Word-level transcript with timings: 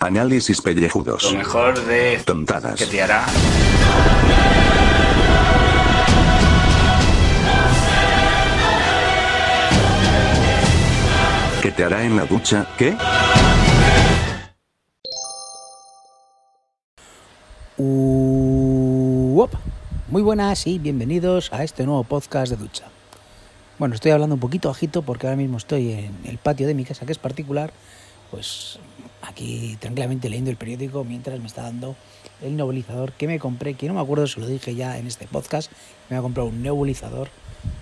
Análisis 0.00 0.62
pellejudos. 0.62 1.24
Lo 1.24 1.38
mejor 1.38 1.84
de 1.86 2.22
Tontadas. 2.24 2.78
que 2.78 2.86
te 2.86 3.02
hará. 3.02 3.26
¿Qué 11.60 11.72
te 11.72 11.82
hará 11.82 12.04
en 12.04 12.16
la 12.16 12.26
ducha? 12.26 12.64
¿Qué? 12.78 12.96
Uop. 17.76 19.50
Muy 20.06 20.22
buenas 20.22 20.64
y 20.68 20.78
bienvenidos 20.78 21.52
a 21.52 21.64
este 21.64 21.84
nuevo 21.84 22.04
podcast 22.04 22.52
de 22.52 22.56
ducha. 22.56 22.84
Bueno, 23.80 23.96
estoy 23.96 24.12
hablando 24.12 24.36
un 24.36 24.40
poquito 24.40 24.68
bajito 24.68 25.02
porque 25.02 25.26
ahora 25.26 25.36
mismo 25.36 25.56
estoy 25.56 25.90
en 25.90 26.16
el 26.24 26.38
patio 26.38 26.68
de 26.68 26.74
mi 26.74 26.84
casa, 26.84 27.04
que 27.04 27.10
es 27.10 27.18
particular, 27.18 27.72
pues 28.30 28.78
aquí 29.22 29.76
tranquilamente 29.80 30.28
leyendo 30.28 30.50
el 30.50 30.56
periódico 30.56 31.04
mientras 31.04 31.38
me 31.40 31.46
está 31.46 31.62
dando 31.62 31.96
el 32.42 32.56
nebulizador 32.56 33.12
que 33.12 33.26
me 33.26 33.38
compré, 33.38 33.74
que 33.74 33.88
no 33.88 33.94
me 33.94 34.00
acuerdo 34.00 34.26
si 34.26 34.40
lo 34.40 34.46
dije 34.46 34.74
ya 34.74 34.98
en 34.98 35.06
este 35.06 35.26
podcast, 35.26 35.70
me 36.08 36.16
voy 36.16 36.18
a 36.18 36.22
comprar 36.22 36.46
un 36.46 36.62
nebulizador 36.62 37.28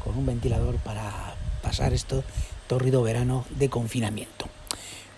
con 0.03 0.17
un 0.17 0.27
ventilador 0.27 0.77
para 0.77 1.35
pasar 1.63 1.93
esto 1.93 2.25
torrido 2.67 3.03
verano 3.03 3.45
de 3.59 3.69
confinamiento. 3.69 4.47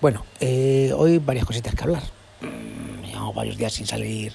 Bueno, 0.01 0.25
eh, 0.41 0.93
hoy 0.97 1.19
varias 1.19 1.45
cositas 1.45 1.75
que 1.75 1.83
hablar. 1.83 2.03
Mm, 2.41 3.05
Llevamos 3.07 3.35
varios 3.35 3.57
días 3.57 3.73
sin 3.73 3.87
salir 3.87 4.33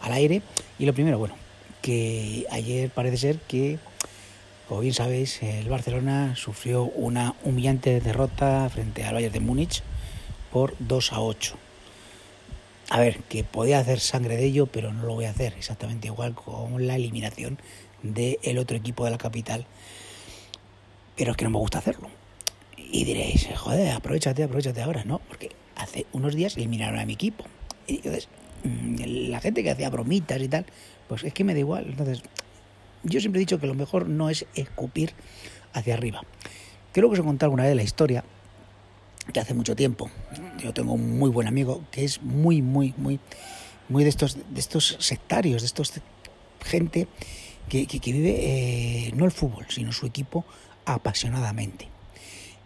al 0.00 0.12
aire 0.12 0.42
y 0.78 0.86
lo 0.86 0.94
primero, 0.94 1.18
bueno, 1.18 1.34
que 1.80 2.46
ayer 2.50 2.90
parece 2.90 3.16
ser 3.16 3.38
que, 3.40 3.78
como 4.68 4.80
bien 4.80 4.94
sabéis, 4.94 5.42
el 5.42 5.68
Barcelona 5.68 6.34
sufrió 6.36 6.84
una 6.84 7.34
humillante 7.44 8.00
derrota 8.00 8.68
frente 8.70 9.04
al 9.04 9.14
Bayern 9.14 9.32
de 9.32 9.40
Múnich 9.40 9.82
por 10.52 10.76
2 10.78 11.12
a 11.12 11.20
8. 11.20 11.56
A 12.90 13.00
ver, 13.00 13.20
que 13.24 13.42
podía 13.42 13.78
hacer 13.78 14.00
sangre 14.00 14.36
de 14.36 14.44
ello, 14.44 14.66
pero 14.66 14.92
no 14.92 15.04
lo 15.04 15.14
voy 15.14 15.24
a 15.24 15.30
hacer 15.30 15.54
exactamente 15.56 16.08
igual 16.08 16.34
con 16.34 16.86
la 16.86 16.96
eliminación 16.96 17.58
del 18.02 18.58
otro 18.58 18.76
equipo 18.76 19.04
de 19.06 19.12
la 19.12 19.18
capital. 19.18 19.66
Pero 21.16 21.30
es 21.30 21.36
que 21.36 21.44
no 21.44 21.50
me 21.50 21.58
gusta 21.58 21.78
hacerlo. 21.78 22.10
Y 22.76 23.04
diréis, 23.04 23.48
joder, 23.56 23.92
aprovechate, 23.92 24.42
aprovechate 24.42 24.82
ahora, 24.82 25.04
¿no? 25.04 25.20
Porque 25.20 25.50
hace 25.76 26.04
unos 26.12 26.34
días 26.34 26.56
eliminaron 26.58 26.98
a 26.98 27.06
mi 27.06 27.14
equipo. 27.14 27.44
Y 27.86 27.96
entonces, 27.96 28.28
mm, 28.64 29.30
la 29.30 29.40
gente 29.40 29.62
que 29.62 29.70
hacía 29.70 29.88
bromitas 29.88 30.40
y 30.42 30.48
tal, 30.48 30.66
pues 31.08 31.24
es 31.24 31.32
que 31.32 31.44
me 31.44 31.54
da 31.54 31.60
igual. 31.60 31.86
Entonces, 31.88 32.22
yo 33.04 33.20
siempre 33.20 33.38
he 33.38 33.44
dicho 33.44 33.58
que 33.58 33.66
lo 33.66 33.74
mejor 33.74 34.06
no 34.06 34.28
es 34.28 34.44
escupir 34.54 35.14
hacia 35.72 35.94
arriba. 35.94 36.20
Creo 36.92 37.08
que 37.08 37.14
os 37.14 37.20
he 37.20 37.24
contado 37.24 37.46
alguna 37.46 37.64
vez 37.64 37.74
la 37.74 37.82
historia 37.82 38.22
que 39.32 39.40
hace 39.40 39.54
mucho 39.54 39.76
tiempo. 39.76 40.10
Yo 40.62 40.72
tengo 40.72 40.94
un 40.94 41.18
muy 41.18 41.30
buen 41.30 41.46
amigo 41.46 41.82
que 41.90 42.04
es 42.04 42.22
muy, 42.22 42.62
muy, 42.62 42.94
muy, 42.96 43.20
muy 43.88 44.04
de 44.04 44.10
estos, 44.10 44.36
de 44.36 44.60
estos 44.60 44.96
sectarios, 45.00 45.62
de 45.62 45.66
estos 45.66 45.92
gente 46.64 47.08
que, 47.68 47.86
que, 47.86 48.00
que 48.00 48.12
vive 48.12 48.36
eh, 48.38 49.12
no 49.14 49.24
el 49.24 49.30
fútbol, 49.30 49.66
sino 49.68 49.92
su 49.92 50.06
equipo 50.06 50.44
apasionadamente. 50.84 51.91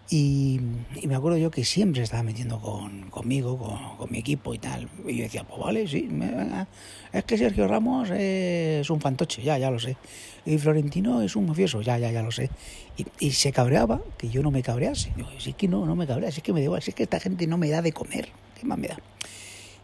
Y, 0.09 0.61
y, 0.95 1.07
me 1.09 1.17
acuerdo 1.17 1.37
yo 1.37 1.51
que 1.51 1.65
siempre 1.65 2.03
estaba 2.03 2.23
metiendo 2.23 2.61
con, 2.61 3.11
conmigo, 3.11 3.59
con, 3.59 3.97
con, 3.97 4.11
mi 4.11 4.19
equipo 4.19 4.55
y 4.55 4.59
tal. 4.59 4.89
Y 5.05 5.17
yo 5.17 5.25
decía, 5.25 5.43
pues 5.43 5.61
vale, 5.61 5.89
sí, 5.89 6.03
me, 6.03 6.31
venga. 6.31 6.69
es 7.13 7.25
que 7.25 7.37
Sergio 7.37 7.67
Ramos 7.67 8.11
es 8.11 8.89
un 8.89 9.01
fantoche, 9.01 9.43
ya, 9.43 9.59
ya 9.59 9.71
lo 9.71 9.81
sé. 9.81 9.97
Y 10.45 10.59
Florentino 10.59 11.23
es 11.23 11.35
un 11.35 11.47
mafioso, 11.47 11.83
ya, 11.83 11.99
ya, 11.99 12.13
ya 12.13 12.23
lo 12.23 12.31
sé. 12.31 12.51
Y, 12.97 13.07
y 13.19 13.33
se 13.33 13.51
cabreaba 13.51 14.01
que 14.17 14.29
yo 14.29 14.43
no 14.43 14.53
me 14.53 14.63
cabrease. 14.63 15.13
Yo, 15.17 15.27
sí 15.39 15.55
que 15.55 15.67
no, 15.67 15.85
no 15.87 15.97
me 15.97 16.07
cabrea, 16.07 16.31
sí 16.31 16.41
que 16.41 16.53
me 16.53 16.61
da 16.61 16.65
igual, 16.65 16.83
sí 16.83 16.93
que 16.93 17.03
esta 17.03 17.19
gente 17.19 17.49
no 17.49 17.59
me 17.59 17.69
da 17.69 17.83
de 17.83 17.93
comer. 17.93 18.29
¿Qué 18.61 18.65
más 18.65 18.79
me 18.79 18.87
da? 18.87 18.99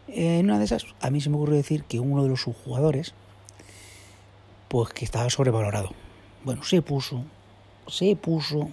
Eh, 0.07 0.39
en 0.39 0.45
una 0.45 0.57
de 0.57 0.65
esas, 0.65 0.85
a 1.01 1.09
mí 1.09 1.19
se 1.19 1.29
me 1.29 1.35
ocurrió 1.35 1.55
decir 1.55 1.83
que 1.83 1.99
uno 1.99 2.23
de 2.23 2.29
los 2.29 2.41
subjugadores, 2.41 3.13
pues 4.69 4.89
que 4.93 5.03
estaba 5.03 5.29
sobrevalorado. 5.29 5.91
Bueno, 6.45 6.63
se 6.63 6.81
puso, 6.81 7.25
se 7.87 8.15
puso 8.15 8.69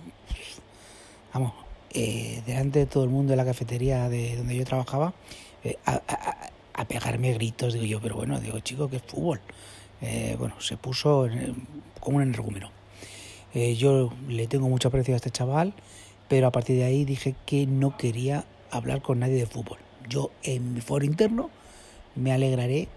vamos, 1.32 1.52
eh, 1.92 2.42
delante 2.46 2.80
de 2.80 2.86
todo 2.86 3.04
el 3.04 3.10
mundo 3.10 3.32
de 3.32 3.36
la 3.36 3.44
cafetería 3.44 4.08
de 4.08 4.36
donde 4.36 4.56
yo 4.56 4.64
trabajaba, 4.64 5.14
eh, 5.64 5.76
a, 5.86 6.00
pegarme 6.88 7.34
gritos, 7.34 7.74
digo 7.74 7.84
yo, 7.84 8.00
pero 8.00 8.16
bueno, 8.16 8.40
digo, 8.40 8.58
chico, 8.60 8.88
que 8.88 8.96
es 8.96 9.02
fútbol. 9.02 9.40
Eh, 10.00 10.34
bueno, 10.38 10.58
se 10.60 10.76
puso 10.78 11.26
en, 11.26 11.66
como 12.00 12.16
un 12.16 12.22
energúmeno. 12.22 12.70
yo 13.76 14.12
le 14.28 14.46
tengo 14.46 14.68
mucho 14.68 14.88
aprecio 14.88 15.14
a 15.14 15.16
este 15.16 15.30
chaval, 15.30 15.74
pero 16.28 16.46
a 16.46 16.50
partir 16.52 16.76
de 16.76 16.84
ahí 16.84 17.04
dije 17.04 17.34
que 17.44 17.66
no 17.66 17.96
quería 17.98 18.44
hablar 18.70 19.02
con 19.02 19.18
nadie 19.18 19.34
de 19.34 19.46
fútbol. 19.46 19.78
Yo 20.08 20.30
en 20.42 20.72
mi 20.74 20.80
foro 20.80 21.04
interno 21.04 21.50
me 22.16 22.32
alegraré 22.32 22.88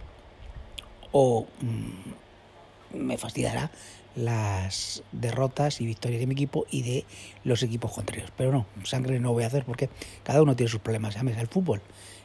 o 1.12 1.46
mmm, 1.62 2.98
me 3.06 3.18
fastidiará 3.18 3.70
las 4.16 5.04
derrotas 5.12 5.82
y 5.82 5.86
victorias 5.86 6.20
de 6.20 6.28
mi 6.28 6.34
equipo 6.34 6.66
y 6.70 6.84
de 6.84 7.06
los 7.44 7.64
equipos 7.64 7.92
contrarios. 7.92 8.32
Pero 8.38 8.52
no, 8.52 8.66
sangre 8.84 9.20
no 9.20 9.34
voy 9.34 9.44
a 9.44 9.48
hacer 9.48 9.66
porque 9.66 9.90
cada 10.24 10.42
uno 10.42 10.56
tiene 10.56 10.70
sus 10.70 10.82
problemas. 10.82 11.16
El 11.16 11.48
fútbol 11.48 11.82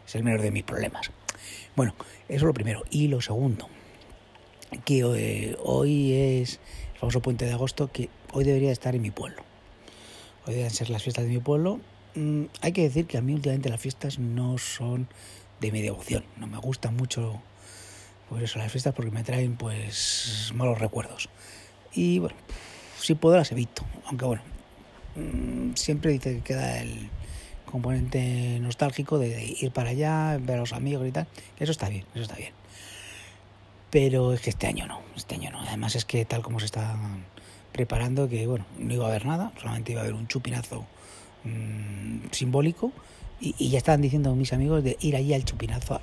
es 0.07 0.15
el 0.15 0.25
menor 0.25 0.43
de 0.43 0.51
mis 0.51 0.65
problemas. 0.65 1.11
Bueno, 1.77 1.95
eso 2.29 2.37
es 2.37 2.43
lo 2.43 2.55
primero. 2.55 2.83
Y 2.91 3.09
lo 3.09 3.21
segundo, 3.21 3.69
que 4.85 5.01
eh, 5.01 5.57
hoy 5.63 6.13
es 6.13 6.61
el 6.95 6.99
famoso 7.01 7.23
puente 7.23 7.45
de 7.45 7.53
agosto, 7.53 7.91
que 7.91 8.09
hoy 8.33 8.45
debería 8.45 8.73
estar 8.73 8.95
en 8.95 9.03
mi 9.03 9.11
pueblo. 9.11 9.43
Hoy 10.47 10.55
deben 10.55 10.71
ser 10.71 10.91
las 10.91 11.03
fiestas 11.03 11.25
de 11.25 11.31
mi 11.31 11.39
pueblo. 11.39 11.81
Mm, 12.15 12.45
hay 12.61 12.73
que 12.73 12.83
decir 12.83 13.07
que 13.07 13.19
a 13.19 13.23
mí 13.23 13.35
últimamente 13.35 13.69
las 13.69 13.81
fiestas 13.81 14.19
no 14.19 14.59
son 14.59 15.09
de 15.61 15.73
mi 15.73 15.83
devoción. 15.83 16.25
No 16.37 16.47
me 16.47 16.59
gustan 16.59 16.97
mucho 16.97 17.41
por 18.29 18.43
eso 18.43 18.59
las 18.59 18.71
fiestas 18.71 18.95
porque 18.95 19.11
me 19.11 19.23
traen 19.23 19.57
pues 19.57 20.53
malos 20.55 20.79
recuerdos. 20.79 21.29
Y 21.93 22.19
bueno, 22.19 22.37
si 23.01 23.15
puedo 23.15 23.37
las 23.37 23.51
evito, 23.53 23.85
aunque 24.07 24.25
bueno, 24.25 24.43
mmm, 25.17 25.75
siempre 25.75 26.13
dice 26.13 26.37
que 26.37 26.41
queda 26.43 26.81
el 26.81 27.11
componente 27.65 28.59
nostálgico 28.61 29.19
de, 29.19 29.57
ir 29.61 29.71
para 29.71 29.91
allá, 29.91 30.39
ver 30.41 30.57
a 30.57 30.61
los 30.61 30.73
amigos 30.73 31.07
y 31.07 31.13
tal, 31.13 31.27
eso 31.59 31.73
está 31.73 31.89
bien, 31.89 32.05
eso 32.15 32.23
está 32.23 32.37
bien. 32.37 32.53
Pero 33.91 34.33
es 34.35 34.41
que 34.41 34.51
este 34.51 34.67
año 34.67 34.87
no, 34.87 35.01
este 35.17 35.37
año 35.37 35.51
no. 35.51 35.61
Además 35.61 35.95
es 35.95 36.05
que 36.05 36.25
tal 36.25 36.43
como 36.43 36.61
se 36.61 36.67
está 36.67 36.97
preparando, 37.73 38.29
que 38.29 38.47
bueno, 38.47 38.67
no 38.79 38.95
iba 38.95 39.07
a 39.07 39.09
haber 39.09 39.27
nada, 39.27 39.53
solamente 39.61 39.93
iba 39.93 40.01
a 40.01 40.05
haber 40.05 40.15
un 40.15 40.29
chupinazo 40.29 40.87
mmm, 41.45 42.29
simbólico 42.33 42.93
y, 43.41 43.55
y, 43.59 43.71
ya 43.71 43.79
estaban 43.79 44.03
diciendo 44.03 44.35
mis 44.35 44.53
amigos 44.53 44.83
de 44.83 44.97
ir 45.01 45.17
allí 45.17 45.33
al 45.33 45.45
chupinazo 45.45 46.01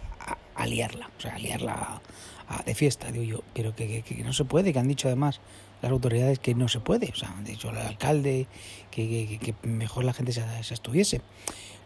a 0.56 0.68
liarla, 0.68 1.10
o 1.18 1.22
sea, 1.22 1.36
a 1.36 1.40
liarla 1.40 2.02
a, 2.48 2.64
de 2.64 2.76
fiesta, 2.76 3.12
digo 3.12 3.24
yo, 3.24 3.44
pero 3.54 3.76
que, 3.76 3.88
que, 3.88 4.02
que, 4.02 4.24
no 4.24 4.34
se 4.34 4.46
puede, 4.46 4.74
que 4.74 4.80
han 4.80 4.88
dicho 4.88 5.08
además 5.08 5.42
las 5.86 5.92
autoridades 5.92 6.40
que 6.40 6.56
no 6.56 6.68
se 6.68 6.80
puede, 6.80 7.12
o 7.12 7.16
sea, 7.16 7.30
han 7.30 7.44
dicho 7.44 7.70
el 7.70 7.78
alcalde 7.78 8.48
que, 8.90 9.38
que 9.40 9.54
mejor 9.68 10.04
la 10.04 10.14
gente 10.14 10.32
se, 10.32 10.44
se 10.64 10.74
estuviese. 10.74 11.22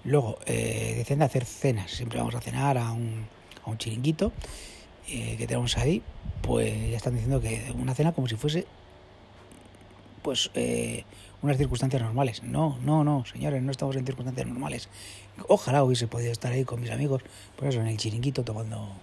Luego, 0.06 0.40
eh, 0.46 0.94
deciden 0.96 1.20
de 1.20 1.26
hacer 1.26 1.44
cenas, 1.44 1.92
siempre 1.92 2.18
vamos 2.18 2.34
a 2.34 2.40
cenar 2.40 2.78
a 2.78 2.94
un, 2.94 3.28
a 3.66 3.70
un 3.70 3.78
chiringuito 3.78 4.32
eh, 5.10 5.36
que 5.38 5.48
tenemos 5.48 5.78
ahí, 5.78 6.02
pues 6.42 6.74
ya 6.90 6.96
están 6.96 7.14
diciendo 7.14 7.42
que 7.42 7.74
una 7.78 7.94
cena 7.94 8.14
como 8.14 8.30
si 8.30 8.38
fuese 8.38 8.66
pues 10.22 10.50
eh, 10.54 11.04
unas 11.42 11.58
circunstancias 11.58 12.02
normales. 12.02 12.42
No, 12.42 12.78
no, 12.82 13.04
no, 13.04 13.26
señores, 13.26 13.62
no 13.62 13.72
estamos 13.72 13.98
en 13.98 14.06
circunstancias 14.06 14.48
normales. 14.48 14.88
Ojalá 15.50 15.84
hubiese 15.84 16.08
podido 16.08 16.32
estar 16.32 16.54
ahí 16.54 16.64
con 16.64 16.80
mis 16.80 16.92
amigos, 16.92 17.22
por 17.58 17.68
eso 17.68 17.82
en 17.82 17.88
el 17.88 17.98
chiringuito 17.98 18.46
tomando 18.46 18.94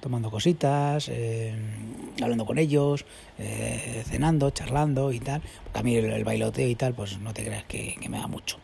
tomando 0.00 0.30
cositas, 0.30 1.08
eh, 1.08 1.54
hablando 2.22 2.46
con 2.46 2.58
ellos, 2.58 3.04
eh, 3.38 4.02
cenando, 4.06 4.50
charlando 4.50 5.12
y 5.12 5.20
tal. 5.20 5.42
Porque 5.64 5.78
a 5.78 5.82
mí 5.82 5.96
el, 5.96 6.24
bailoteo 6.24 6.68
y 6.68 6.74
tal, 6.74 6.94
pues 6.94 7.18
no 7.18 7.32
te 7.34 7.44
creas 7.44 7.64
que, 7.64 7.96
que, 8.00 8.08
me 8.08 8.18
da 8.18 8.26
mucho. 8.26 8.58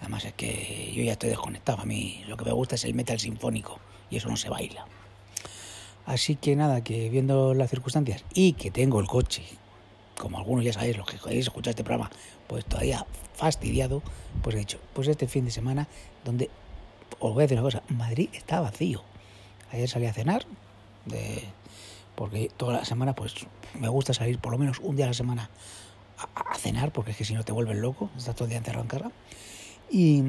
Además 0.00 0.24
es 0.24 0.32
que 0.34 0.92
yo 0.94 1.02
ya 1.02 1.12
estoy 1.12 1.30
desconectado. 1.30 1.80
A 1.80 1.84
mí 1.84 2.24
lo 2.26 2.36
que 2.36 2.44
me 2.44 2.52
gusta 2.52 2.74
es 2.74 2.84
el 2.84 2.94
metal 2.94 3.18
sinfónico 3.18 3.78
y 4.10 4.16
eso 4.16 4.28
no 4.28 4.36
se 4.36 4.48
baila. 4.48 4.86
Así 6.06 6.34
que 6.36 6.56
nada, 6.56 6.82
que 6.82 7.08
viendo 7.10 7.54
las 7.54 7.70
circunstancias 7.70 8.24
y 8.34 8.54
que 8.54 8.70
tengo 8.70 8.98
el 9.00 9.06
coche, 9.06 9.44
como 10.18 10.38
algunos 10.38 10.64
ya 10.64 10.72
sabéis, 10.72 10.96
los 10.96 11.06
que 11.06 11.16
podéis 11.16 11.46
escuchar 11.46 11.70
este 11.70 11.84
programa, 11.84 12.10
pues 12.46 12.64
todavía 12.64 13.06
fastidiado, 13.34 14.02
pues 14.42 14.56
he 14.56 14.58
dicho, 14.60 14.78
pues 14.92 15.08
este 15.08 15.28
fin 15.28 15.44
de 15.44 15.50
semana, 15.50 15.88
donde, 16.24 16.50
os 17.18 17.32
voy 17.32 17.42
a 17.42 17.44
decir 17.44 17.58
una 17.58 17.64
cosa, 17.64 17.82
Madrid 17.88 18.28
está 18.32 18.60
vacío. 18.60 19.02
Ayer 19.72 19.88
salí 19.88 20.06
a 20.06 20.12
cenar, 20.12 20.44
porque 22.14 22.50
toda 22.56 22.74
la 22.74 22.84
semana 22.84 23.14
pues 23.14 23.34
me 23.78 23.88
gusta 23.88 24.14
salir 24.14 24.38
por 24.38 24.52
lo 24.52 24.58
menos 24.58 24.78
un 24.80 24.96
día 24.96 25.06
a 25.06 25.08
la 25.08 25.14
semana 25.14 25.50
a, 26.18 26.54
cenar, 26.56 26.92
porque 26.92 27.12
es 27.12 27.16
que 27.16 27.24
si 27.24 27.34
no 27.34 27.44
te 27.44 27.52
vuelves 27.52 27.76
loco, 27.76 28.10
estás 28.16 28.34
todo 28.34 28.44
el 28.44 28.50
día 28.50 28.58
encerrado 28.58 28.82
en 28.82 28.88
casa. 28.88 29.10
Y, 29.90 30.22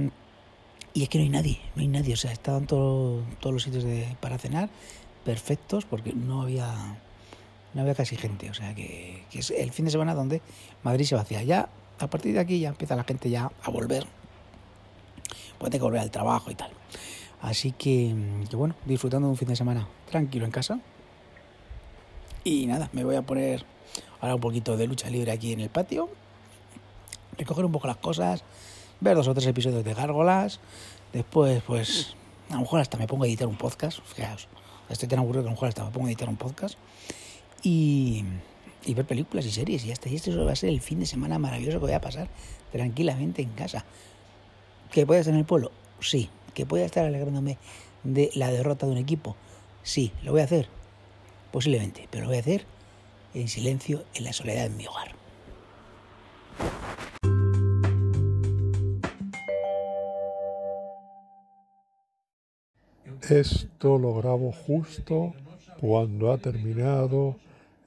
y 0.94 1.04
es 1.04 1.10
que 1.10 1.18
no 1.18 1.24
hay 1.25 1.30
nadie, 1.30 1.60
no 1.75 1.81
hay 1.81 1.88
nadie, 1.88 2.13
o 2.13 2.18
sea, 2.18 2.31
estaban 2.31 2.66
todo, 2.66 3.22
todos 3.40 3.54
los 3.54 3.63
sitios 3.63 3.86
para 4.19 4.38
cenar 4.38 4.69
perfectos 5.24 5.86
porque 5.86 6.13
no 6.13 6.42
había 6.42 6.98
no 7.74 7.81
había 7.81 7.95
casi 7.95 8.16
gente, 8.16 8.50
o 8.50 8.54
sea 8.54 8.75
que, 8.75 9.24
es 9.34 9.50
el 9.51 9.72
fin 9.72 9.86
de 9.86 9.92
semana 9.92 10.13
donde 10.13 10.42
Madrid 10.84 11.06
se 11.06 11.16
vacía. 11.16 11.42
Ya 11.44 11.69
a 12.00 12.07
partir 12.07 12.34
de 12.34 12.40
aquí 12.40 12.60
ya 12.60 12.69
empieza 12.69 12.95
la 12.95 13.04
gente 13.04 13.30
ya 13.30 13.51
a 13.63 13.69
volver, 13.72 14.06
puede 15.57 15.78
que 15.78 15.84
volver 15.84 16.01
al 16.01 16.12
trabajo 16.12 16.51
y 16.51 16.56
tal. 16.56 16.72
Así 17.44 17.74
que, 17.74 18.16
que, 18.50 18.56
bueno, 18.56 18.74
disfrutando 18.86 19.28
de 19.28 19.31
un 19.31 19.38
fin 19.38 19.50
de 19.50 19.57
semana 19.57 19.86
tranquilo 20.10 20.45
en 20.45 20.51
casa. 20.51 20.80
Y 22.45 22.68
nada, 22.68 22.90
me 22.94 23.04
voy 23.04 23.18
a 23.18 23.22
poner 23.22 23.66
ahora 24.22 24.36
un 24.36 24.42
poquito 24.42 24.78
de 24.78 24.88
lucha 24.88 25.10
libre 25.10 25.34
aquí 25.34 25.51
en 25.51 25.60
el 25.60 25.69
patio, 25.69 26.10
recoger 27.38 27.66
un 27.66 27.74
poco 27.74 27.88
las 27.88 27.98
cosas, 27.98 28.45
ver 29.01 29.18
dos 29.18 29.28
o 29.28 29.34
tres 29.34 29.45
episodios 29.48 29.84
de 29.84 29.94
Gárgolas, 29.94 30.62
después 31.12 31.62
pues 31.63 32.16
a 32.50 32.56
lo 32.56 32.62
mejor 32.62 32.80
hasta 32.80 32.98
me 32.98 33.07
pongo 33.07 33.25
a 33.25 33.28
editar 33.28 33.48
un 33.48 33.57
podcast, 33.57 34.00
fijaos, 34.06 34.48
estoy 34.90 35.10
tan 35.10 35.19
aburrido 35.19 35.44
que 35.44 35.50
a 35.50 35.51
lo 35.51 35.56
mejor 35.56 35.68
hasta 35.68 35.84
me 35.84 35.92
pongo 35.92 36.07
a 36.07 36.10
editar 36.10 36.30
un 36.30 36.38
podcast 36.38 36.78
y, 37.62 38.24
y 38.86 38.94
ver 38.94 39.06
películas 39.06 39.45
y 39.45 39.51
series 39.51 39.84
y 39.84 39.92
hasta 39.92 40.07
y 40.07 40.16
este 40.16 40.34
va 40.34 40.54
a 40.54 40.56
ser 40.56 40.69
el 40.69 40.80
fin 40.80 41.01
de 41.01 41.06
semana 41.06 41.40
maravilloso 41.40 41.80
que 41.80 41.86
voy 41.86 41.94
a 41.94 42.01
pasar 42.01 42.30
tranquilamente 42.72 43.42
en 43.42 43.50
casa. 43.50 43.84
¿Que 44.92 45.06
pueda 45.06 45.19
estar 45.19 45.34
en 45.34 45.42
el 45.42 45.45
pueblo? 45.45 45.72
Sí. 46.00 46.30
¿Que 46.54 46.66
pueda 46.66 46.86
estar 46.86 47.06
alegrándome 47.06 47.58
de 48.04 48.30
la 48.36 48.52
derrota 48.52 48.86
de 48.86 48.92
un 48.92 48.98
equipo? 48.98 49.36
Sí, 49.82 50.12
lo 50.24 50.32
voy 50.32 50.42
a 50.42 50.46
hacer. 50.46 50.68
Posiblemente, 51.52 52.08
pero 52.12 52.24
lo 52.24 52.30
voy 52.30 52.38
a 52.38 52.42
hacer 52.42 52.66
en 53.34 53.48
silencio, 53.48 54.04
en 54.14 54.24
la 54.24 54.34
soledad 54.34 54.70
de 54.70 54.76
mi 54.76 54.86
hogar. 54.86 55.16
Esto 63.30 63.98
lo 63.98 64.14
grabo 64.16 64.52
justo 64.52 65.34
cuando 65.80 66.32
ha 66.32 66.38
terminado 66.38 67.38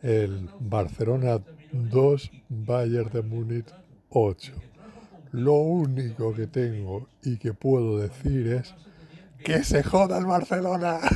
el 0.02 0.48
Barcelona 0.60 1.40
2, 1.72 2.30
Bayern 2.48 3.10
de 3.10 3.22
Múnich 3.22 3.66
8. 4.10 4.52
Lo 5.32 5.54
único 5.54 6.32
que 6.32 6.46
tengo 6.46 7.06
y 7.26 7.36
que 7.38 7.52
puedo 7.52 7.98
decir 7.98 8.52
es 8.52 8.74
que 9.44 9.64
se 9.64 9.82
joda 9.82 10.18
el 10.18 10.26
Barcelona. 10.26 11.00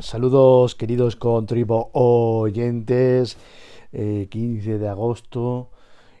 Saludos 0.00 0.74
queridos 0.74 1.14
contribo 1.16 1.90
oyentes, 1.94 3.38
15 3.92 4.78
de 4.78 4.88
agosto 4.88 5.70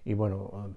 y 0.04 0.14
bueno, 0.14 0.74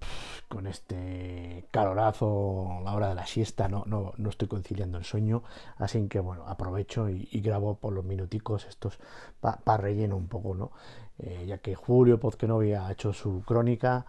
con 0.47 0.67
este 0.67 1.65
calorazo, 1.71 2.81
la 2.83 2.93
hora 2.93 3.09
de 3.09 3.15
la 3.15 3.25
siesta, 3.25 3.67
no, 3.67 3.83
no, 3.87 4.13
no 4.17 4.29
estoy 4.29 4.47
conciliando 4.47 4.97
el 4.97 5.03
sueño, 5.03 5.43
así 5.77 6.07
que 6.07 6.19
bueno, 6.19 6.45
aprovecho 6.47 7.09
y, 7.09 7.41
grabo 7.41 7.75
por 7.75 7.93
los 7.93 8.05
minuticos 8.05 8.65
estos 8.65 8.99
para 9.39 9.77
relleno 9.77 10.15
un 10.15 10.27
poco, 10.27 10.55
¿no? 10.55 10.71
Eh, 11.17 11.45
ya 11.47 11.59
que 11.59 11.75
Julio 11.75 12.19
Pozquenovi 12.19 12.73
ha 12.73 12.91
hecho 12.91 13.13
su 13.13 13.41
crónica 13.45 14.05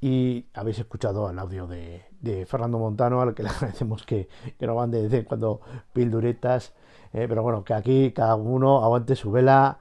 y 0.00 0.46
habéis 0.54 0.80
escuchado 0.80 1.30
el 1.30 1.38
audio 1.38 1.66
de, 1.66 2.04
Fernando 2.46 2.78
Montano, 2.78 3.20
al 3.20 3.34
que 3.34 3.44
le 3.44 3.48
agradecemos 3.50 4.04
que, 4.04 4.28
que 4.58 4.66
nos 4.66 4.76
mande 4.76 4.98
de 4.98 5.08
vez 5.08 5.20
en 5.20 5.24
cuando 5.24 5.60
pilduretas, 5.92 6.74
eh, 7.12 7.26
pero 7.28 7.42
bueno, 7.42 7.64
que 7.64 7.74
aquí 7.74 8.12
cada 8.12 8.34
uno 8.34 8.84
aguante 8.84 9.16
su 9.16 9.30
vela, 9.30 9.78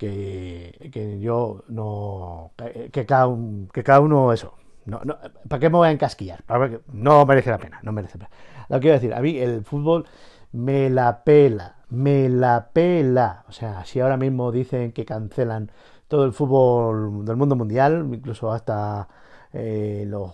que, 0.00 0.88
que 0.90 1.20
yo 1.20 1.62
no, 1.68 2.52
que, 2.90 3.04
cada, 3.04 3.28
que 3.70 3.84
cada 3.84 4.00
uno 4.00 4.32
eso, 4.32 4.54
no, 4.86 5.02
no, 5.04 5.18
¿Para 5.46 5.60
qué 5.60 5.68
me 5.68 5.76
voy 5.76 5.88
a 5.88 5.90
encasquillar? 5.90 6.42
No 6.90 7.26
merece 7.26 7.50
la 7.50 7.58
pena, 7.58 7.80
no 7.82 7.92
merece 7.92 8.16
la 8.16 8.26
pena. 8.26 8.40
Lo 8.70 8.76
que 8.76 8.80
quiero 8.80 8.94
decir, 8.94 9.12
a 9.12 9.20
mí 9.20 9.38
el 9.38 9.62
fútbol 9.62 10.06
me 10.52 10.88
la 10.88 11.22
pela, 11.22 11.76
me 11.90 12.30
la 12.30 12.70
pela. 12.72 13.44
O 13.46 13.52
sea, 13.52 13.84
si 13.84 14.00
ahora 14.00 14.16
mismo 14.16 14.50
dicen 14.50 14.92
que 14.92 15.04
cancelan 15.04 15.70
todo 16.08 16.24
el 16.24 16.32
fútbol 16.32 17.26
del 17.26 17.36
mundo 17.36 17.54
mundial, 17.54 18.08
incluso 18.10 18.50
hasta 18.50 19.06
eh, 19.52 20.04
los, 20.06 20.32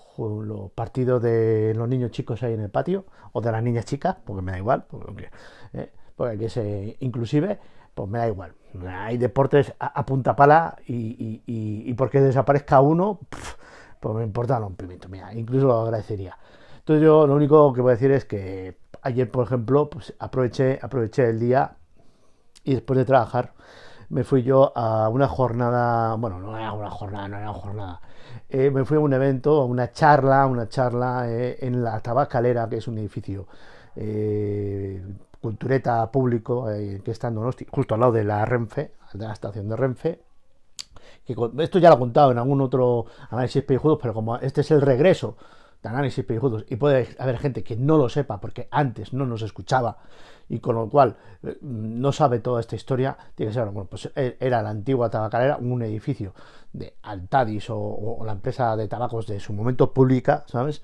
partidos 0.77 1.21
de 1.23 1.75
los 1.75 1.89
niños 1.89 2.13
chicos 2.13 2.41
ahí 2.45 2.55
en 2.55 2.61
el 2.61 2.71
patio, 2.71 3.05
o 3.33 3.41
de 3.41 3.51
las 3.51 3.65
niñas 3.65 3.85
chicas, 3.85 4.17
porque 4.25 4.43
me 4.43 4.53
da 4.53 4.59
igual, 4.59 4.85
porque, 4.89 5.29
eh, 5.73 5.91
porque 6.15 6.45
es 6.45 6.57
inclusive, 7.01 7.59
pues 7.97 8.11
me 8.11 8.19
da 8.19 8.29
igual. 8.29 8.53
Hay 8.87 9.17
deportes 9.17 9.73
a, 9.79 10.05
punta 10.05 10.37
pala 10.37 10.77
y, 10.87 11.43
y, 11.47 11.95
porque 11.95 12.21
desaparezca 12.21 12.83
uno, 12.83 13.21
pues 14.01 14.15
me 14.15 14.23
importa 14.23 14.61
un 14.61 14.77
pimiento, 14.77 15.09
mira, 15.09 15.33
incluso 15.33 15.67
lo 15.67 15.81
agradecería. 15.81 16.37
Entonces 16.79 17.03
yo 17.03 17.27
lo 17.27 17.35
único 17.35 17.73
que 17.73 17.81
voy 17.81 17.93
a 17.93 17.95
decir 17.95 18.11
es 18.11 18.27
que 18.27 18.77
ayer, 19.01 19.31
por 19.31 19.47
ejemplo, 19.47 19.89
pues 19.89 20.15
aproveché, 20.19 20.79
aproveché 20.83 21.31
el 21.31 21.41
día 21.41 21.79
y 22.65 22.75
después 22.75 22.99
de 22.99 23.07
trabajar 23.07 23.55
me 24.11 24.25
fui 24.25 24.43
yo 24.43 24.77
a 24.77 25.09
una 25.09 25.27
jornada, 25.27 26.15
bueno, 26.17 26.39
no 26.39 26.55
era 26.55 26.73
una 26.73 26.91
jornada, 26.91 27.29
no 27.29 27.39
era 27.39 27.51
una 27.51 27.59
jornada, 27.59 28.01
eh, 28.51 28.71
me 28.71 28.85
fui 28.85 28.99
a 28.99 29.01
un 29.01 29.15
evento, 29.15 29.63
a 29.63 29.65
una 29.65 29.91
charla, 29.91 30.47
una 30.47 30.69
charla 30.69 31.31
eh, 31.31 31.57
en 31.63 31.83
la 31.83 31.99
Tabacalera, 32.01 32.69
que 32.69 32.77
es 32.77 32.89
un 32.89 32.99
edificio 32.99 33.47
eh, 33.97 35.03
cultureta 35.47 36.11
público 36.11 36.67
que 37.05 37.11
está 37.11 37.29
en 37.29 37.37
Donosti, 37.37 37.67
justo 37.71 37.95
al 37.95 38.01
lado 38.01 38.13
de 38.13 38.25
la 38.25 38.45
Renfe, 38.45 38.95
de 39.13 39.27
la 39.27 39.33
estación 39.33 39.69
de 39.69 39.77
Renfe. 39.77 40.21
Que 41.25 41.37
esto 41.59 41.79
ya 41.79 41.89
lo 41.89 41.97
he 41.97 41.99
contado 41.99 42.33
en 42.33 42.39
algún 42.39 42.61
otro 42.61 43.07
análisis 43.31 43.63
pellejudos, 43.63 43.99
pero 44.01 44.13
como 44.13 44.37
este 44.39 44.63
es 44.63 44.71
el 44.73 44.81
regreso 44.81 45.37
de 45.83 45.89
análisis 45.89 46.25
pellejudos 46.25 46.65
y 46.69 46.77
puede 46.77 47.09
haber 47.19 47.39
gente 47.39 47.63
que 47.63 47.77
no 47.77 47.97
lo 47.97 48.09
sepa 48.09 48.41
porque 48.41 48.67
antes 48.71 49.13
no 49.13 49.25
nos 49.25 49.43
escuchaba 49.43 49.99
y 50.49 50.59
con 50.59 50.75
lo 50.75 50.89
cual 50.89 51.17
eh, 51.43 51.59
no 51.61 52.13
sabe 52.13 52.41
toda 52.41 52.61
esta 52.61 52.77
historia, 52.77 53.17
tiene 53.35 53.51
que 53.51 53.55
ser, 53.55 53.67
bueno, 53.67 53.89
pues 53.89 54.11
e, 54.17 54.37
era 54.41 54.63
la 54.63 54.71
antigua 54.71 55.11
tabacalera, 55.11 55.59
un 55.59 55.83
edificio 55.83 56.33
de 56.73 56.97
Altadis 57.03 57.67
o, 57.71 58.23
la 58.25 58.33
empresa 58.33 58.77
de 58.77 58.89
tabacos 58.89 59.27
de 59.27 59.39
su 59.41 59.53
momento 59.53 59.93
pública, 59.93 60.45
¿sabes? 60.47 60.83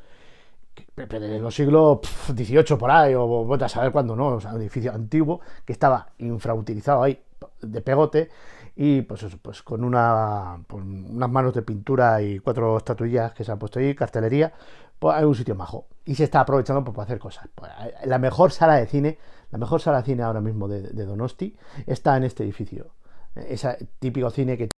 Desde 0.96 1.38
los 1.38 1.54
siglos 1.54 2.00
XVIII 2.26 2.76
por 2.78 2.90
ahí, 2.90 3.14
o 3.14 3.46
vete 3.46 3.64
a 3.64 3.68
saber 3.68 3.92
cuándo, 3.92 4.16
¿no? 4.16 4.28
O 4.28 4.40
sea, 4.40 4.52
un 4.54 4.60
edificio 4.60 4.92
antiguo 4.92 5.40
que 5.64 5.72
estaba 5.72 6.08
infrautilizado 6.18 7.02
ahí 7.02 7.18
de 7.60 7.80
pegote 7.80 8.28
y 8.76 9.02
pues 9.02 9.22
eso, 9.22 9.38
pues 9.40 9.62
con 9.62 9.84
una, 9.84 10.62
pues, 10.66 10.84
unas 10.84 11.30
manos 11.30 11.54
de 11.54 11.62
pintura 11.62 12.22
y 12.22 12.38
cuatro 12.38 12.76
estatuillas 12.76 13.32
que 13.32 13.44
se 13.44 13.52
han 13.52 13.58
puesto 13.58 13.78
ahí, 13.78 13.94
cartelería, 13.94 14.52
pues 14.98 15.16
hay 15.16 15.24
un 15.24 15.34
sitio 15.34 15.54
majo 15.54 15.86
y 16.04 16.14
se 16.14 16.24
está 16.24 16.40
aprovechando 16.40 16.84
pues, 16.84 16.94
para 16.94 17.04
hacer 17.04 17.18
cosas. 17.18 17.48
Pues, 17.54 17.70
la 18.04 18.18
mejor 18.18 18.52
sala 18.52 18.76
de 18.76 18.86
cine 18.86 19.18
la 19.52 19.58
mejor 19.58 19.82
sala 19.82 19.98
de 19.98 20.04
cine 20.04 20.22
ahora 20.22 20.40
mismo 20.40 20.66
de, 20.66 21.04
Donosti 21.04 21.54
está 21.86 22.16
en 22.16 22.24
este 22.24 22.42
edificio. 22.42 22.94
Ese 23.34 23.88
típico 23.98 24.30
cine 24.30 24.56
que 24.56 24.70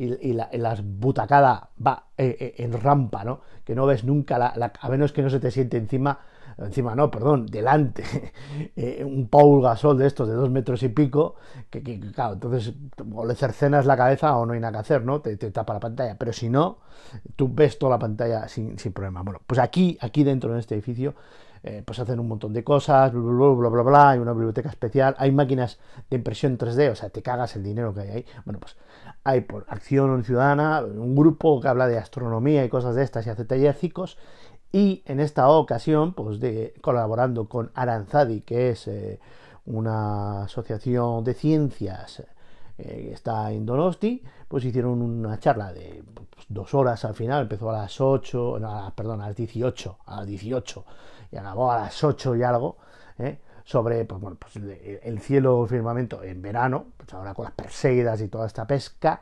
y, 0.00 0.32
la, 0.32 0.48
las 0.52 0.82
butacadas 0.82 1.62
va 1.84 2.04
eh, 2.16 2.36
eh, 2.40 2.54
en 2.58 2.72
rampa, 2.72 3.22
¿no? 3.24 3.40
Que 3.64 3.74
no 3.74 3.84
ves 3.86 4.04
nunca, 4.04 4.38
la, 4.38 4.72
a 4.80 4.88
menos 4.88 5.12
que 5.12 5.22
no 5.22 5.28
se 5.28 5.40
te 5.40 5.50
siente 5.50 5.76
encima, 5.76 6.18
encima 6.56 6.94
no, 6.94 7.10
perdón, 7.10 7.46
delante, 7.46 8.02
eh, 8.76 9.04
un 9.04 9.28
Paul 9.28 9.62
Gasol 9.62 9.98
de 9.98 10.06
estos 10.06 10.26
de 10.28 10.34
dos 10.34 10.50
metros 10.50 10.82
y 10.82 10.88
pico, 10.88 11.36
que, 11.68 11.82
claro, 12.14 12.34
entonces 12.34 12.72
o 13.14 13.26
le 13.26 13.34
cercenas 13.34 13.84
la 13.84 13.96
cabeza 13.96 14.36
o 14.36 14.46
no 14.46 14.54
hay 14.54 14.60
nada 14.60 14.72
que 14.72 14.78
hacer, 14.78 15.04
¿no? 15.04 15.20
Te, 15.20 15.36
tapa 15.36 15.74
la 15.74 15.80
pantalla, 15.80 16.16
pero 16.18 16.32
si 16.32 16.48
no, 16.48 16.78
tú 17.36 17.50
ves 17.52 17.78
toda 17.78 17.90
la 17.90 17.98
pantalla 17.98 18.48
sin, 18.48 18.78
sin 18.78 18.92
problema. 18.92 19.22
Bueno, 19.22 19.40
pues 19.46 19.60
aquí, 19.60 19.98
aquí 20.00 20.24
dentro 20.24 20.54
de 20.54 20.60
este 20.60 20.74
edificio 20.74 21.14
eh, 21.62 21.82
pues 21.84 21.98
hacen 21.98 22.18
un 22.18 22.28
montón 22.28 22.52
de 22.52 22.64
cosas, 22.64 23.12
bla, 23.12 23.20
bla, 23.20 23.48
bla, 23.48 23.68
bla, 23.68 23.82
bla, 23.82 24.10
hay 24.10 24.18
una 24.18 24.32
biblioteca 24.32 24.70
especial, 24.70 25.14
hay 25.18 25.30
máquinas 25.30 25.78
de 26.08 26.16
impresión 26.16 26.56
3D, 26.56 26.90
o 26.90 26.94
sea, 26.94 27.10
te 27.10 27.22
cagas 27.22 27.54
el 27.56 27.62
dinero 27.62 27.92
que 27.92 28.00
hay 28.00 28.08
ahí. 28.10 28.26
Bueno, 28.44 28.60
pues 28.60 28.76
hay 29.24 29.42
por 29.42 29.66
Acción 29.68 30.24
Ciudadana 30.24 30.82
un 30.82 31.14
grupo 31.14 31.60
que 31.60 31.68
habla 31.68 31.86
de 31.86 31.98
astronomía 31.98 32.64
y 32.64 32.68
cosas 32.68 32.94
de 32.94 33.02
estas 33.02 33.26
y 33.26 33.30
hace 33.30 33.44
tallercicos. 33.44 34.16
Y 34.72 35.02
en 35.06 35.20
esta 35.20 35.48
ocasión, 35.48 36.14
pues 36.14 36.40
de, 36.40 36.74
colaborando 36.80 37.48
con 37.48 37.72
Aranzadi, 37.74 38.40
que 38.40 38.70
es 38.70 38.86
eh, 38.86 39.18
una 39.66 40.44
asociación 40.44 41.24
de 41.24 41.34
ciencias 41.34 42.22
que 42.82 43.12
está 43.12 43.50
en 43.52 43.66
Donosti, 43.66 44.22
pues 44.48 44.64
hicieron 44.64 45.00
una 45.02 45.38
charla 45.38 45.72
de 45.72 46.02
pues, 46.14 46.46
dos 46.48 46.74
horas 46.74 47.04
al 47.04 47.14
final, 47.14 47.42
empezó 47.42 47.70
a 47.70 47.74
las 47.74 48.00
8, 48.00 48.58
no, 48.60 48.92
perdón, 48.94 49.20
a 49.20 49.28
las 49.28 49.36
18, 49.36 49.98
a 50.06 50.16
las 50.16 50.26
18 50.26 50.84
y 51.32 51.36
acabó 51.36 51.70
a 51.70 51.80
las 51.80 52.02
8 52.02 52.36
y 52.36 52.42
algo, 52.42 52.78
¿eh? 53.18 53.38
sobre 53.64 54.04
pues, 54.04 54.20
bueno, 54.20 54.36
pues 54.38 54.56
el 54.56 55.20
cielo 55.20 55.66
firmamento 55.66 56.22
en 56.22 56.42
verano, 56.42 56.86
pues 56.96 57.12
ahora 57.14 57.34
con 57.34 57.44
las 57.44 57.54
perseidas 57.54 58.20
y 58.20 58.28
toda 58.28 58.46
esta 58.46 58.66
pesca, 58.66 59.20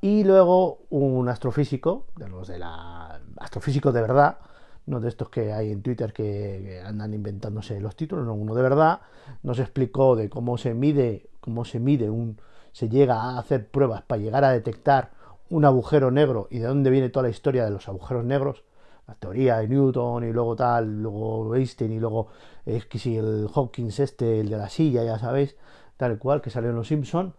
y 0.00 0.24
luego 0.24 0.80
un 0.90 1.28
astrofísico, 1.28 2.06
de 2.16 2.28
los 2.28 2.48
de 2.48 2.58
la 2.58 3.20
astrofísico 3.38 3.92
de 3.92 4.00
verdad, 4.00 4.38
no 4.86 5.00
de 5.00 5.08
estos 5.08 5.28
que 5.28 5.52
hay 5.52 5.70
en 5.70 5.82
Twitter 5.82 6.12
que, 6.12 6.82
andan 6.84 7.14
inventándose 7.14 7.80
los 7.80 7.94
títulos, 7.94 8.26
no, 8.26 8.34
uno 8.34 8.54
de 8.54 8.62
verdad, 8.62 9.00
nos 9.42 9.58
explicó 9.58 10.16
de 10.16 10.28
cómo 10.28 10.58
se 10.58 10.74
mide, 10.74 11.28
cómo 11.40 11.64
se 11.64 11.78
mide 11.78 12.10
un, 12.10 12.38
se 12.72 12.88
llega 12.88 13.20
a 13.20 13.38
hacer 13.38 13.68
pruebas 13.68 14.02
para 14.02 14.20
llegar 14.20 14.44
a 14.44 14.50
detectar 14.50 15.10
un 15.50 15.64
agujero 15.64 16.10
negro 16.10 16.48
y 16.50 16.58
de 16.58 16.66
dónde 16.66 16.90
viene 16.90 17.10
toda 17.10 17.24
la 17.24 17.28
historia 17.28 17.64
de 17.64 17.70
los 17.70 17.88
agujeros 17.88 18.24
negros, 18.24 18.64
la 19.06 19.14
teoría 19.14 19.58
de 19.58 19.68
Newton 19.68 20.24
y 20.24 20.32
luego 20.32 20.56
tal, 20.56 21.02
luego 21.02 21.54
Einstein 21.54 21.92
y 21.92 22.00
luego 22.00 22.28
es 22.64 22.86
que 22.86 22.98
si 22.98 23.16
el 23.16 23.48
Hawkins 23.54 24.00
este, 24.00 24.40
el 24.40 24.48
de 24.48 24.56
la 24.56 24.68
silla, 24.68 25.04
ya 25.04 25.18
sabéis, 25.18 25.56
tal 25.96 26.18
cual, 26.18 26.40
que 26.40 26.50
salió 26.50 26.70
en 26.70 26.76
Los 26.76 26.88
Simpson 26.88 27.34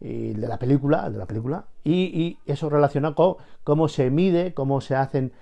y 0.00 0.34
de 0.34 0.48
la 0.48 0.58
película, 0.58 1.08
de 1.08 1.18
la 1.18 1.26
película, 1.26 1.64
y, 1.84 2.38
eso 2.46 2.68
relaciona 2.68 3.14
con 3.14 3.36
cómo 3.62 3.88
se 3.88 4.10
mide, 4.10 4.52
cómo 4.52 4.80
se 4.80 4.96
hacen 4.96 5.32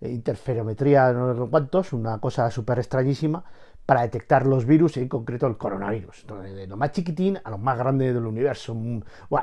interferometría, 0.00 1.12
no 1.12 1.34
sé 1.34 1.50
cuántos, 1.50 1.92
una 1.92 2.18
cosa 2.18 2.50
súper 2.50 2.78
extrañísima, 2.78 3.44
para 3.86 4.02
detectar 4.02 4.46
los 4.46 4.64
virus, 4.64 4.96
en 4.96 5.08
concreto 5.08 5.46
el 5.46 5.56
coronavirus. 5.56 6.26
de 6.42 6.66
lo 6.66 6.76
más 6.76 6.92
chiquitín 6.92 7.38
a 7.42 7.50
lo 7.50 7.58
más 7.58 7.78
grande 7.78 8.12
del 8.12 8.26
universo. 8.26 8.76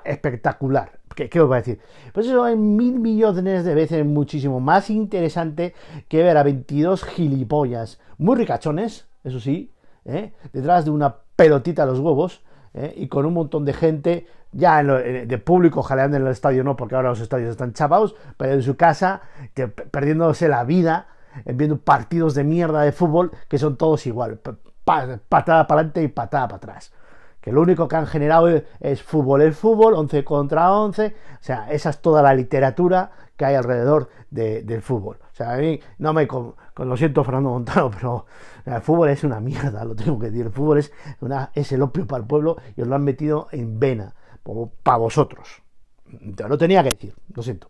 espectacular. 0.03 1.00
¿Qué, 1.15 1.29
¿Qué, 1.29 1.41
os 1.41 1.48
voy 1.48 1.58
a 1.58 1.60
decir? 1.60 1.79
Pues 2.13 2.27
eso 2.27 2.48
es 2.48 2.58
mil 2.58 3.00
millones 3.00 3.65
de 3.65 3.75
veces 3.75 4.05
muchísimo 4.05 4.60
más 4.60 4.89
interesante 4.89 5.74
que 6.08 6.24
ver 6.24 6.38
a 6.38 6.43
22 6.43 7.03
gilipollas 7.03 8.00
muy 8.17 8.36
ricachones, 8.36 9.08
eso 9.24 9.39
sí, 9.39 9.74
¿eh? 10.05 10.34
detrás 10.53 10.86
de 10.86 10.91
una 10.91 11.15
pelotita 11.36 11.84
a 11.84 11.86
los 11.86 12.00
huevos 12.00 12.43
¿eh? 12.74 12.93
y 12.96 13.08
con 13.08 13.25
un 13.25 13.34
montón 13.34 13.65
de 13.65 13.74
gente 13.74 14.27
ya 14.51 14.84
de 14.84 15.38
público 15.38 15.84
jaleando 15.84 16.17
en 16.17 16.24
el 16.24 16.31
estadio, 16.31 16.63
no, 16.63 16.75
porque 16.75 16.96
ahora 16.96 17.10
los 17.10 17.22
estadios 17.22 17.51
están 17.51 17.74
chavados, 17.74 18.15
pero 18.36 18.53
en 18.53 18.63
su 18.63 18.75
casa, 18.75 19.22
perdiéndose 19.91 20.48
la 20.50 20.63
vida 20.63 21.08
viendo 21.45 21.77
partidos 21.77 22.33
de 22.33 22.43
mierda 22.43 22.81
de 22.81 22.91
fútbol 22.91 23.31
que 23.48 23.57
son 23.57 23.77
todos 23.77 24.05
igual, 24.05 24.39
patada 24.83 25.67
para 25.67 25.81
adelante 25.81 26.03
y 26.03 26.07
patada 26.07 26.48
para 26.48 26.57
atrás. 26.57 26.91
Que 27.41 27.51
lo 27.53 27.62
único 27.62 27.88
que 27.88 27.95
han 27.95 28.07
generado 28.07 28.50
es, 28.79 29.01
fútbol, 29.01 29.41
el 29.41 29.53
fútbol, 29.53 29.93
11 29.93 30.24
contra 30.25 30.74
11, 30.74 31.07
o 31.07 31.43
sea, 31.43 31.71
esa 31.71 31.89
es 31.89 32.01
toda 32.01 32.21
la 32.21 32.33
literatura 32.33 33.12
que 33.38 33.45
hay 33.45 33.55
alrededor 33.55 34.09
del 34.29 34.81
fútbol. 34.81 35.17
O 35.31 35.36
sea, 35.36 35.53
a 35.53 35.57
mí 35.57 35.79
no 36.00 36.12
me... 36.13 36.27
Con, 36.27 36.55
lo 36.77 36.98
siento 36.98 37.24
Fernando 37.24 37.50
Montano, 37.51 37.91
pero 37.95 38.25
el 38.65 38.81
fútbol 38.81 39.09
es 39.09 39.24
una 39.24 39.39
mierda, 39.39 39.86
lo 39.86 39.95
tengo 39.95 40.19
que 40.19 40.27
decir. 40.27 40.48
El 40.48 40.51
fútbol 40.51 40.79
es, 40.79 40.91
una, 41.21 41.51
es 41.53 41.71
el 41.71 41.81
opio 41.81 42.05
para 42.05 42.21
el 42.21 42.27
pueblo 42.27 42.57
y 42.75 42.81
os 42.81 42.88
lo 42.88 42.95
han 42.95 43.03
metido 43.03 43.48
en 43.51 43.79
vena, 43.79 44.13
como 44.43 44.69
para 44.83 44.98
vosotros. 44.98 45.62
Lo 46.48 46.57
tenía 46.57 46.83
que 46.83 46.89
decir, 46.89 47.15
lo 47.33 47.41
siento. 47.41 47.69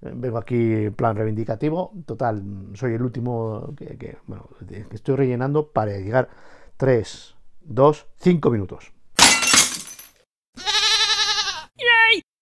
Vengo 0.00 0.38
aquí 0.38 0.90
plan 0.90 1.16
reivindicativo. 1.16 1.92
Total, 2.06 2.42
soy 2.74 2.94
el 2.94 3.02
último 3.02 3.74
que, 3.76 4.18
bueno, 4.26 4.48
que 4.68 4.86
estoy 4.90 5.16
rellenando 5.16 5.68
para 5.68 5.96
llegar 5.98 6.28
3, 6.76 7.34
2, 7.62 8.06
5 8.16 8.50
minutos. 8.50 8.95